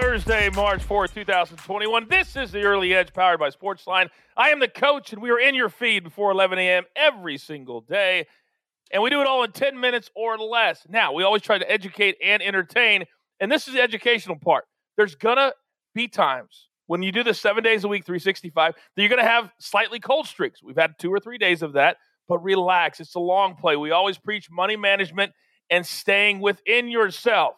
[0.00, 2.08] Thursday, March 4th, 2021.
[2.08, 4.08] This is the Early Edge powered by Sportsline.
[4.36, 6.82] I am the coach, and we are in your feed before 11 a.m.
[6.96, 8.26] every single day.
[8.90, 10.84] And we do it all in 10 minutes or less.
[10.88, 13.04] Now, we always try to educate and entertain.
[13.38, 14.64] And this is the educational part.
[14.96, 15.54] There's going to
[15.94, 19.30] be times when you do this seven days a week, 365, that you're going to
[19.30, 20.60] have slightly cold streaks.
[20.60, 22.98] We've had two or three days of that, but relax.
[22.98, 23.76] It's a long play.
[23.76, 25.30] We always preach money management
[25.70, 27.54] and staying within yourself.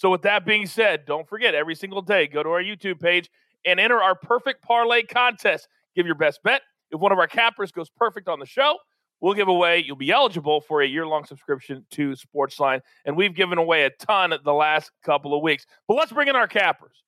[0.00, 3.28] So, with that being said, don't forget every single day, go to our YouTube page
[3.66, 5.68] and enter our perfect parlay contest.
[5.94, 6.62] Give your best bet.
[6.90, 8.78] If one of our cappers goes perfect on the show,
[9.20, 12.80] we'll give away, you'll be eligible for a year long subscription to Sportsline.
[13.04, 15.66] And we've given away a ton the last couple of weeks.
[15.86, 17.04] But let's bring in our cappers.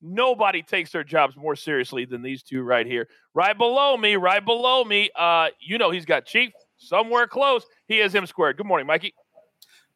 [0.00, 3.08] Nobody takes their jobs more seriously than these two right here.
[3.34, 7.66] Right below me, right below me, uh, you know he's got Chief somewhere close.
[7.88, 8.56] He is M squared.
[8.56, 9.14] Good morning, Mikey.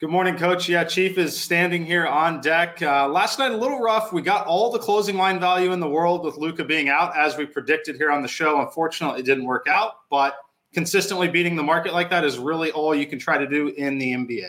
[0.00, 0.66] Good morning, Coach.
[0.66, 2.80] Yeah, Chief is standing here on deck.
[2.80, 4.14] Uh, last night, a little rough.
[4.14, 7.36] We got all the closing line value in the world with Luka being out, as
[7.36, 8.62] we predicted here on the show.
[8.62, 10.38] Unfortunately, it didn't work out, but
[10.72, 13.98] consistently beating the market like that is really all you can try to do in
[13.98, 14.48] the NBA.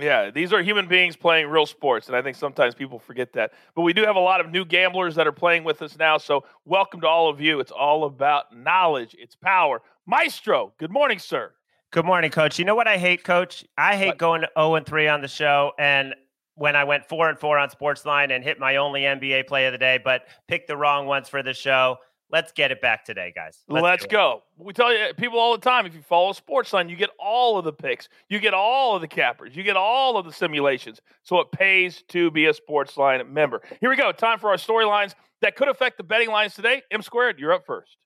[0.00, 3.52] Yeah, these are human beings playing real sports, and I think sometimes people forget that.
[3.74, 6.16] But we do have a lot of new gamblers that are playing with us now,
[6.16, 7.60] so welcome to all of you.
[7.60, 9.82] It's all about knowledge, it's power.
[10.06, 11.52] Maestro, good morning, sir.
[11.92, 12.56] Good morning, Coach.
[12.60, 13.64] You know what I hate, Coach?
[13.76, 14.18] I hate what?
[14.18, 16.14] going 0 and 3 on the show, and
[16.54, 19.72] when I went 4 and 4 on Sportsline and hit my only NBA play of
[19.72, 21.96] the day, but picked the wrong ones for the show.
[22.30, 23.58] Let's get it back today, guys.
[23.68, 24.44] Let's, Let's go.
[24.56, 27.64] We tell you people all the time if you follow Sportsline, you get all of
[27.64, 31.00] the picks, you get all of the cappers, you get all of the simulations.
[31.24, 33.62] So it pays to be a Sportsline member.
[33.80, 34.12] Here we go.
[34.12, 36.82] Time for our storylines that could affect the betting lines today.
[36.92, 37.96] M squared, you're up first.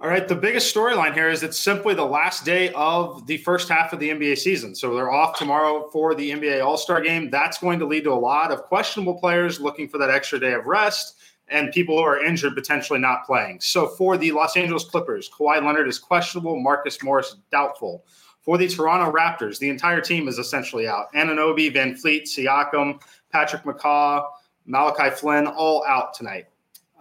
[0.00, 3.68] All right, the biggest storyline here is it's simply the last day of the first
[3.68, 4.72] half of the NBA season.
[4.72, 7.30] So they're off tomorrow for the NBA All Star game.
[7.30, 10.52] That's going to lead to a lot of questionable players looking for that extra day
[10.52, 11.16] of rest
[11.48, 13.58] and people who are injured potentially not playing.
[13.60, 18.04] So for the Los Angeles Clippers, Kawhi Leonard is questionable, Marcus Morris doubtful.
[18.42, 21.12] For the Toronto Raptors, the entire team is essentially out.
[21.12, 23.02] Anunoby, VanVleet, Siakam,
[23.32, 24.28] Patrick McCaw,
[24.64, 26.46] Malachi Flynn, all out tonight.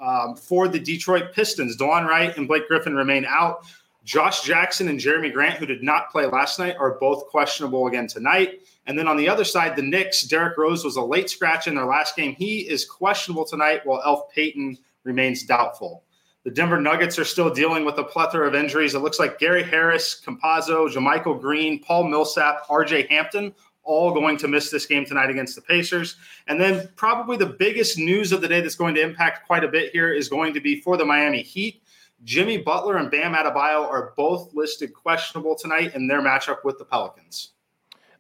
[0.02, 3.66] Um, for the Detroit Pistons, Delon Wright and Blake Griffin remain out.
[4.04, 8.08] Josh Jackson and Jerami Grant, who did not play last night, are both questionable again
[8.08, 8.62] tonight.
[8.86, 11.76] And then on the other side, the Knicks, Derrick Rose was a late scratch in
[11.76, 12.34] their last game.
[12.34, 16.04] He is questionable tonight, while Elf Payton remains doubtful.
[16.46, 18.96] The Denver Nuggets are still dealing with a plethora of injuries.
[18.96, 23.54] It looks like Gary Harris, Campazzo, JaMychal Green, Paul Millsap, RJ Hampton
[23.88, 26.18] all going to miss this game tonight against the Pacers.
[26.48, 29.68] And then probably the biggest news of the day that's going to impact quite a
[29.68, 31.82] bit here is going to be for the Miami Heat.
[32.24, 36.86] Jimmy Butler and Bam Adebayo are both listed questionable tonight in their matchup with the
[36.86, 37.54] Pelicans.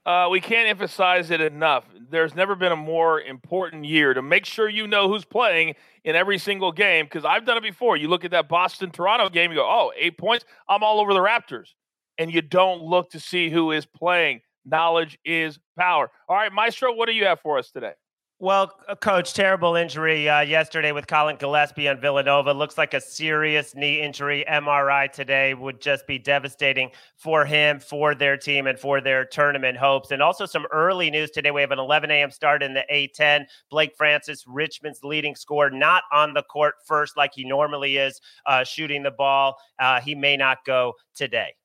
[0.06, 1.84] Uh, we can't emphasize it enough.
[2.10, 6.16] There's never been a more important year to make sure you know who's playing in
[6.16, 7.98] every single game because I've done it before.
[7.98, 10.46] You look at that Boston Toronto game, you go, oh, eight points.
[10.70, 11.74] I'm all over the Raptors.
[12.18, 14.42] And you don't look to see who is playing.
[14.68, 16.12] Knowledge is power.
[16.28, 17.94] All right, Maestro, what do you have for us today?
[18.40, 22.54] Well, coach, terrible injury uh, yesterday with Collin Gillespie on Villanova.
[22.54, 24.46] Looks like a serious knee injury.
[24.48, 29.76] MRI today would just be devastating for him, for their team, and for their tournament
[29.76, 30.12] hopes.
[30.12, 31.50] And also some early news today.
[31.50, 32.30] We have an 11 a.m.
[32.30, 33.46] start in the A10.
[33.72, 38.64] Blake Francis, Richmond's leading scorer, not on the court first like he normally is, uh,
[38.64, 39.58] shooting the ball.
[39.80, 41.56] Uh, he may not go today.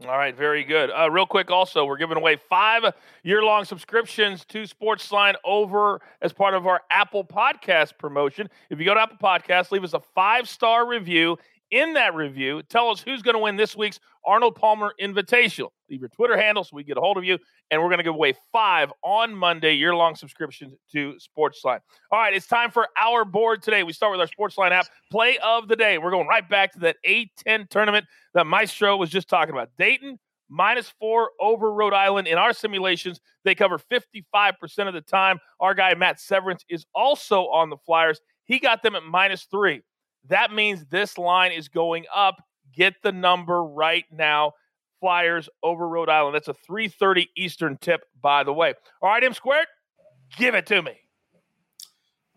[0.00, 0.90] All right, very good.
[0.90, 2.82] Uh, real quick, also, we're giving away five
[3.22, 8.48] year long subscriptions to Sportsline over as part of our Apple Podcast promotion.
[8.68, 11.38] If you go to Apple Podcast, leave us a five star review
[11.72, 15.70] in that review, tell us who's going to win this week's Arnold Palmer Invitational.
[15.90, 17.38] Leave your Twitter handle so we get a hold of you.
[17.70, 21.80] And we're going to give away five on Monday year long subscriptions to Sportsline.
[22.12, 23.82] All right, it's time for our board today.
[23.82, 25.96] We start with our Sportsline app play of the day.
[25.98, 29.70] We're going right back to that A10 tournament that Maestro was just talking about.
[29.78, 30.18] Dayton
[30.50, 32.28] minus four over Rhode Island.
[32.28, 35.38] In our simulations, they cover 55% of the time.
[35.58, 38.20] Our guy, Matt Severance, is also on the Flyers.
[38.44, 39.80] He got them at minus three.
[40.28, 42.42] That means this line is going up.
[42.74, 44.52] Get the number right now.
[45.00, 46.34] Flyers over Rhode Island.
[46.34, 48.74] That's a 3:30 Eastern tip, by the way.
[49.00, 49.66] All right, M squared,
[50.36, 50.96] give it to me.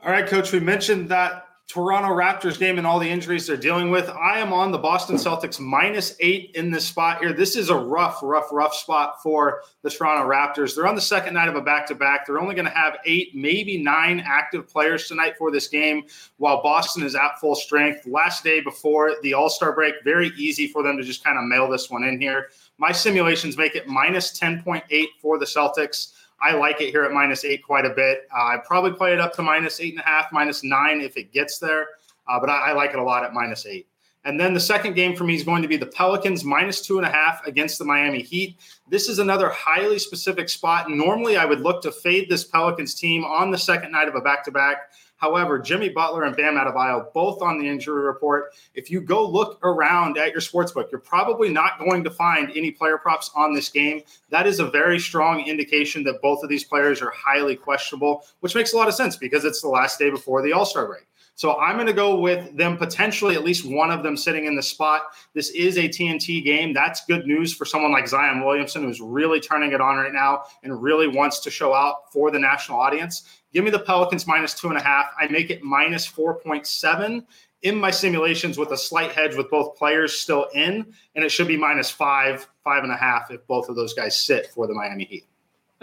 [0.03, 0.51] All right, coach.
[0.51, 4.07] We mentioned that Toronto Raptors game and all the injuries they're dealing with.
[4.09, 7.33] I am on the Boston Celtics minus eight in this spot here.
[7.33, 10.75] This is a rough, rough, rough spot for the Toronto Raptors.
[10.75, 12.25] They're on the second night of a back to back.
[12.25, 16.03] They're only going to have eight, maybe nine active players tonight for this game,
[16.37, 18.05] while Boston is at full strength.
[18.05, 21.45] Last day before the All Star break, very easy for them to just kind of
[21.45, 22.49] mail this one in here.
[22.77, 24.83] My simulations make it minus 10.8
[25.19, 26.13] for the Celtics.
[26.41, 28.27] I like it here at minus eight quite a bit.
[28.35, 31.17] Uh, I probably play it up to minus eight and a half, minus nine if
[31.17, 31.87] it gets there,
[32.27, 33.87] uh, but I, I like it a lot at minus eight.
[34.25, 36.97] And then the second game for me is going to be the Pelicans minus two
[36.97, 38.57] and a half against the Miami Heat.
[38.89, 40.89] This is another highly specific spot.
[40.89, 44.21] Normally, I would look to fade this Pelicans team on the second night of a
[44.21, 44.91] back to back.
[45.17, 48.53] However, Jimmy Butler and Bam Adebayo both on the injury report.
[48.73, 52.71] If you go look around at your sportsbook, you're probably not going to find any
[52.71, 54.01] player props on this game.
[54.29, 58.55] That is a very strong indication that both of these players are highly questionable, which
[58.55, 61.07] makes a lot of sense because it's the last day before the All Star break.
[61.37, 64.55] So I'm going to go with them potentially at least one of them sitting in
[64.55, 65.01] the spot.
[65.33, 66.73] This is a TNT game.
[66.73, 70.43] That's good news for someone like Zion Williamson, who's really turning it on right now
[70.63, 73.41] and really wants to show out for the national audience.
[73.53, 75.07] Give me the Pelicans minus two and a half.
[75.19, 77.25] I make it minus 4.7
[77.63, 80.85] in my simulations with a slight hedge with both players still in,
[81.15, 84.15] and it should be minus five, five and a half if both of those guys
[84.15, 85.25] sit for the Miami Heat.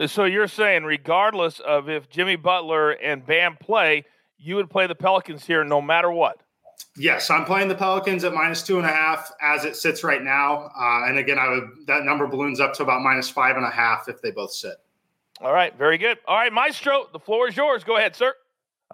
[0.06, 4.04] So you're saying, regardless of if Jimmy Butler and Bam play,
[4.42, 6.40] you would play the Pelicans here no matter what.
[6.96, 10.22] Yes, I'm playing the Pelicans at minus two and a half as it sits right
[10.22, 10.70] now.
[10.78, 13.70] Uh, and again, I would that number balloons up to about minus five and a
[13.70, 14.74] half if they both sit.
[15.40, 16.18] All right, very good.
[16.26, 17.82] All right, Maestro, the floor is yours.
[17.82, 18.34] Go ahead, sir.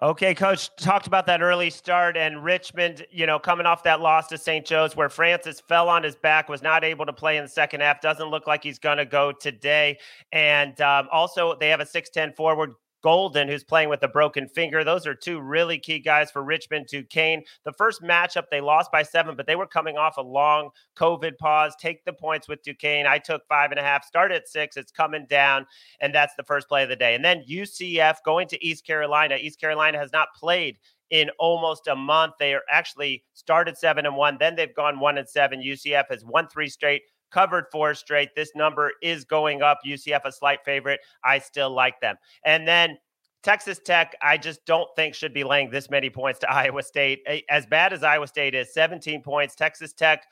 [0.01, 4.27] Okay, coach, talked about that early start and Richmond, you know, coming off that loss
[4.27, 4.65] to St.
[4.65, 7.81] Joe's where Francis fell on his back, was not able to play in the second
[7.81, 7.99] half.
[7.99, 9.99] Doesn't look like he's going to go today.
[10.31, 14.83] And um, also, they have a 6'10 forward Golden, who's playing with a broken finger.
[14.83, 17.43] Those are two really key guys for Richmond Duquesne.
[17.63, 21.37] The first matchup, they lost by seven, but they were coming off a long COVID
[21.37, 21.75] pause.
[21.79, 23.07] Take the points with Duquesne.
[23.07, 24.77] I took five and a half, start at six.
[24.77, 25.65] It's coming down,
[26.01, 27.15] and that's the first play of the day.
[27.15, 29.37] And then UCF going to East Carolina.
[29.39, 30.77] East Carolina has not played
[31.09, 32.33] in almost a month.
[32.39, 35.61] They are actually started seven and one, then they've gone one and seven.
[35.61, 38.35] UCF has won three straight covered four straight.
[38.35, 39.79] This number is going up.
[39.85, 40.99] UCF a slight favorite.
[41.23, 42.15] I still like them.
[42.45, 42.97] And then
[43.41, 47.19] Texas Tech, I just don't think should be laying this many points to Iowa State.
[47.49, 49.55] As bad as Iowa State is, 17 points.
[49.55, 50.25] Texas Tech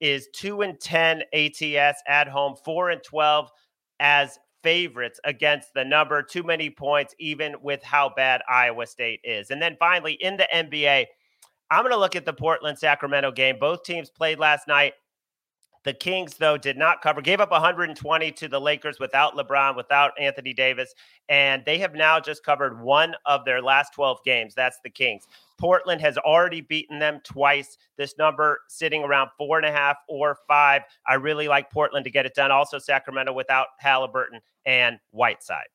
[0.00, 3.50] is 2 and 10 ATS at home, 4 and 12
[4.00, 6.22] as favorites against the number.
[6.22, 9.50] Too many points, even with how bad Iowa State is.
[9.50, 11.06] And then finally, in the NBA,
[11.70, 13.56] I'm going to look at the Portland Sacramento game.
[13.60, 14.94] Both teams played last night.
[15.84, 20.12] The Kings, though, did not cover, gave up 120 to the Lakers without LeBron, without
[20.18, 20.94] Anthony Davis,
[21.28, 24.54] and they have now just covered one of their last 12 games.
[24.54, 25.26] That's the Kings.
[25.58, 27.76] Portland has already beaten them twice.
[27.98, 30.82] This number sitting around four and a half or five.
[31.06, 32.50] I really like Portland to get it done.
[32.50, 35.66] Also, Sacramento without Halliburton and Whiteside.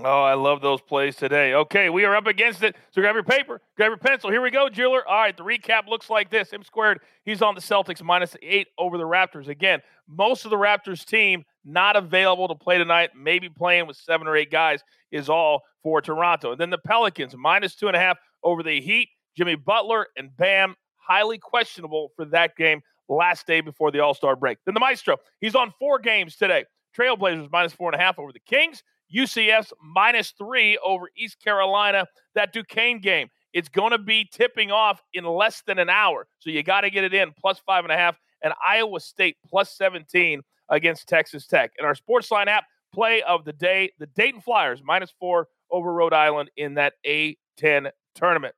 [0.00, 1.54] Oh, I love those plays today.
[1.54, 2.74] Okay, we are up against it.
[2.90, 4.30] So grab your paper, grab your pencil.
[4.30, 5.06] Here we go, Jeweler.
[5.06, 6.52] All right, the recap looks like this.
[6.52, 9.48] M squared, he's on the Celtics minus eight over the Raptors.
[9.48, 14.26] Again, most of the Raptors team not available to play tonight, maybe playing with seven
[14.26, 16.52] or eight guys is all for Toronto.
[16.52, 19.08] And then the Pelicans minus two and a half over the Heat.
[19.36, 24.34] Jimmy Butler and Bam, highly questionable for that game last day before the All Star
[24.34, 24.58] break.
[24.64, 26.64] Then the Maestro, he's on four games today.
[26.98, 28.82] Trailblazers minus four and a half over the Kings.
[29.14, 32.06] UCF's minus three over East Carolina.
[32.34, 36.26] That Duquesne game, it's going to be tipping off in less than an hour.
[36.38, 38.16] So you got to get it in plus five and a half.
[38.42, 41.72] And Iowa State plus 17 against Texas Tech.
[41.78, 46.12] And our Sportsline app play of the day, the Dayton Flyers minus four over Rhode
[46.12, 48.54] Island in that A10 tournament.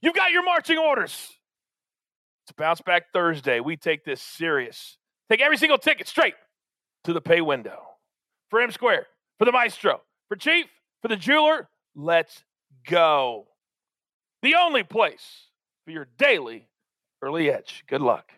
[0.00, 1.32] You've got your marching orders.
[2.44, 3.60] It's bounce back Thursday.
[3.60, 4.98] We take this serious.
[5.28, 6.34] Take every single ticket straight
[7.04, 7.82] to the pay window.
[8.50, 9.06] For M Square,
[9.38, 10.66] for the maestro, for Chief,
[11.02, 11.68] for the jeweler.
[11.94, 12.44] Let's
[12.88, 13.46] go.
[14.42, 15.48] The only place
[15.84, 16.68] for your daily
[17.22, 17.84] early edge.
[17.88, 18.32] Good luck.